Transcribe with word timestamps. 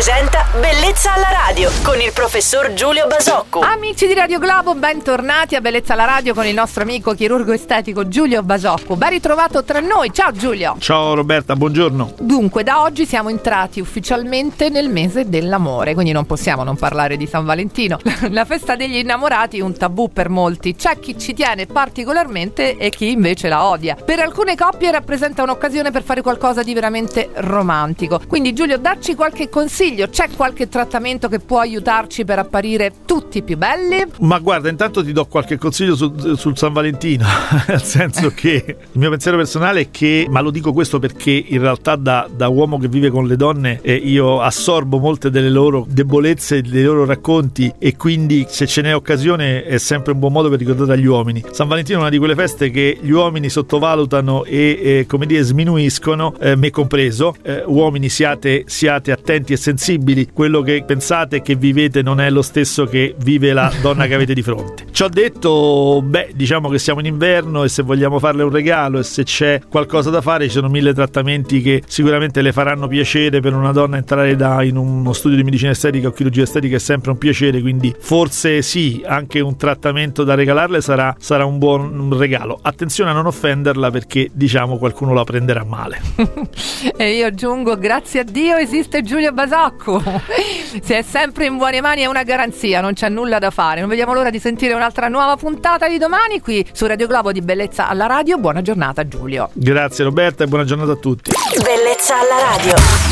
presenta 0.00 0.46
Bellezza 0.58 1.12
alla 1.12 1.30
radio 1.30 1.70
con 1.82 2.00
il 2.00 2.10
professor 2.12 2.72
Giulio 2.72 3.06
Basocco. 3.06 3.60
Amici 3.60 4.06
di 4.06 4.14
Radio 4.14 4.38
Globo, 4.38 4.74
bentornati 4.74 5.54
a 5.54 5.60
Bellezza 5.60 5.92
alla 5.92 6.06
radio 6.06 6.34
con 6.34 6.44
il 6.46 6.54
nostro 6.54 6.82
amico 6.82 7.12
chirurgo 7.12 7.52
estetico 7.52 8.08
Giulio 8.08 8.42
Basocco. 8.42 8.96
Ben 8.96 9.10
ritrovato 9.10 9.62
tra 9.62 9.78
noi. 9.80 10.10
Ciao 10.12 10.32
Giulio. 10.32 10.76
Ciao 10.78 11.14
Roberta, 11.14 11.54
buongiorno. 11.54 12.14
Dunque, 12.18 12.64
da 12.64 12.82
oggi 12.82 13.06
siamo 13.06 13.28
entrati 13.28 13.78
ufficialmente 13.78 14.70
nel 14.70 14.88
mese 14.88 15.28
dell'amore, 15.28 15.94
quindi 15.94 16.12
non 16.12 16.26
possiamo 16.26 16.64
non 16.64 16.76
parlare 16.76 17.16
di 17.16 17.26
San 17.26 17.44
Valentino. 17.44 17.98
La 18.30 18.44
festa 18.44 18.74
degli 18.76 18.96
innamorati 18.96 19.58
è 19.58 19.62
un 19.62 19.76
tabù 19.76 20.10
per 20.10 20.30
molti. 20.30 20.74
C'è 20.74 20.98
chi 20.98 21.16
ci 21.18 21.32
tiene 21.34 21.66
particolarmente 21.66 22.76
e 22.76 22.90
chi 22.90 23.10
invece 23.10 23.48
la 23.48 23.64
odia. 23.64 23.96
Per 24.02 24.18
alcune 24.18 24.56
coppie 24.56 24.90
rappresenta 24.90 25.42
un'occasione 25.42 25.90
per 25.90 26.02
fare 26.02 26.22
qualcosa 26.22 26.62
di 26.62 26.74
veramente 26.74 27.28
romantico. 27.34 28.20
Quindi 28.26 28.52
Giulio, 28.52 28.78
darci 28.78 29.14
qualche 29.14 29.48
consiglio, 29.48 29.88
c'è 29.94 30.28
qualche 30.36 30.68
trattamento 30.68 31.28
che 31.28 31.38
può 31.38 31.58
aiutarci 31.58 32.24
per 32.24 32.38
apparire 32.38 32.92
tutti 33.04 33.42
più 33.42 33.56
belli? 33.56 34.04
Ma 34.20 34.38
guarda, 34.38 34.68
intanto 34.68 35.04
ti 35.04 35.12
do 35.12 35.26
qualche 35.26 35.58
consiglio 35.58 35.94
su, 35.94 36.34
sul 36.36 36.56
San 36.56 36.72
Valentino, 36.72 37.26
nel 37.68 37.82
senso 37.82 38.30
che 38.34 38.64
il 38.92 38.98
mio 38.98 39.10
pensiero 39.10 39.36
personale 39.36 39.80
è 39.80 39.90
che, 39.90 40.26
ma 40.28 40.40
lo 40.40 40.50
dico 40.50 40.72
questo 40.72 40.98
perché 40.98 41.30
in 41.30 41.60
realtà 41.60 41.96
da, 41.96 42.28
da 42.30 42.48
uomo 42.48 42.78
che 42.78 42.88
vive 42.88 43.10
con 43.10 43.26
le 43.26 43.36
donne 43.36 43.80
eh, 43.82 43.94
io 43.94 44.40
assorbo 44.40 44.98
molte 44.98 45.30
delle 45.30 45.50
loro 45.50 45.84
debolezze, 45.88 46.62
dei 46.62 46.84
loro 46.84 47.04
racconti 47.04 47.72
e 47.78 47.96
quindi 47.96 48.46
se 48.48 48.66
ce 48.66 48.82
n'è 48.82 48.94
occasione 48.94 49.64
è 49.64 49.78
sempre 49.78 50.12
un 50.12 50.18
buon 50.18 50.32
modo 50.32 50.48
per 50.48 50.58
ricordare 50.58 50.92
agli 50.92 51.06
uomini. 51.06 51.42
San 51.50 51.68
Valentino 51.68 51.98
è 51.98 52.00
una 52.00 52.10
di 52.10 52.18
quelle 52.18 52.34
feste 52.34 52.70
che 52.70 52.98
gli 53.00 53.10
uomini 53.10 53.48
sottovalutano 53.48 54.44
e, 54.44 54.80
eh, 54.82 55.06
come 55.06 55.26
dire, 55.26 55.42
sminuiscono, 55.42 56.34
eh, 56.38 56.56
me 56.56 56.70
compreso. 56.70 57.34
Eh, 57.42 57.62
uomini 57.66 58.08
siate, 58.08 58.64
siate 58.66 59.12
attenti 59.12 59.52
e 59.52 59.56
sensibili, 59.56 59.78
quello 60.32 60.60
che 60.60 60.84
pensate 60.86 61.36
e 61.36 61.42
che 61.42 61.54
vivete 61.54 62.02
non 62.02 62.20
è 62.20 62.28
lo 62.30 62.42
stesso 62.42 62.84
che 62.84 63.14
vive 63.22 63.52
la 63.52 63.72
donna 63.80 64.06
che 64.06 64.14
avete 64.14 64.34
di 64.34 64.42
fronte. 64.42 64.84
Ci 64.90 65.02
ho 65.02 65.08
detto, 65.08 66.02
beh, 66.04 66.32
diciamo 66.34 66.68
che 66.68 66.78
siamo 66.78 67.00
in 67.00 67.06
inverno 67.06 67.64
e 67.64 67.68
se 67.68 67.82
vogliamo 67.82 68.18
farle 68.18 68.42
un 68.42 68.50
regalo 68.50 68.98
e 68.98 69.02
se 69.02 69.24
c'è 69.24 69.60
qualcosa 69.68 70.10
da 70.10 70.20
fare 70.20 70.44
ci 70.44 70.50
sono 70.50 70.68
mille 70.68 70.92
trattamenti 70.92 71.62
che 71.62 71.82
sicuramente 71.86 72.42
le 72.42 72.52
faranno 72.52 72.88
piacere 72.88 73.40
per 73.40 73.54
una 73.54 73.72
donna 73.72 73.96
entrare 73.96 74.36
da, 74.36 74.62
in 74.62 74.76
uno 74.76 75.12
studio 75.12 75.36
di 75.36 75.44
medicina 75.44 75.70
estetica 75.70 76.08
o 76.08 76.12
chirurgia 76.12 76.42
estetica 76.42 76.76
è 76.76 76.78
sempre 76.78 77.10
un 77.10 77.18
piacere, 77.18 77.60
quindi 77.60 77.94
forse 77.98 78.62
sì, 78.62 79.02
anche 79.06 79.40
un 79.40 79.56
trattamento 79.56 80.24
da 80.24 80.34
regalarle 80.34 80.80
sarà, 80.80 81.14
sarà 81.18 81.44
un 81.44 81.58
buon 81.58 82.16
regalo. 82.16 82.58
Attenzione 82.60 83.10
a 83.10 83.14
non 83.14 83.26
offenderla 83.26 83.90
perché 83.90 84.28
diciamo 84.32 84.76
qualcuno 84.76 85.14
la 85.14 85.24
prenderà 85.24 85.64
male. 85.64 86.00
e 86.96 87.14
io 87.14 87.26
aggiungo, 87.26 87.78
grazie 87.78 88.20
a 88.20 88.24
Dio 88.24 88.56
esiste 88.56 89.02
Giulio 89.02 89.32
Basocco. 89.70 90.02
Se 90.82 90.98
è 90.98 91.02
sempre 91.02 91.46
in 91.46 91.56
buone 91.56 91.80
mani 91.80 92.02
è 92.02 92.06
una 92.06 92.22
garanzia, 92.22 92.80
non 92.80 92.94
c'è 92.94 93.08
nulla 93.08 93.38
da 93.38 93.50
fare. 93.50 93.80
Non 93.80 93.88
vediamo 93.88 94.12
l'ora 94.12 94.30
di 94.30 94.38
sentire 94.38 94.74
un'altra 94.74 95.08
nuova 95.08 95.36
puntata 95.36 95.88
di 95.88 95.98
domani 95.98 96.40
qui 96.40 96.66
su 96.72 96.86
Radio 96.86 97.06
Globo 97.06 97.32
di 97.32 97.40
Bellezza 97.40 97.88
alla 97.88 98.06
Radio. 98.06 98.38
Buona 98.38 98.62
giornata 98.62 99.06
Giulio. 99.06 99.50
Grazie 99.52 100.04
Roberta 100.04 100.44
e 100.44 100.46
buona 100.46 100.64
giornata 100.64 100.92
a 100.92 100.96
tutti. 100.96 101.30
Bellezza 101.62 102.18
alla 102.18 102.56
radio. 102.56 103.09